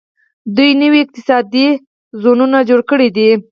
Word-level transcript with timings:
دوی 0.55 0.71
نوي 0.81 0.99
اقتصادي 1.03 1.67
زونونه 2.21 2.57
جوړ 2.69 2.79
کړي 2.89 3.09
دي. 3.15 3.29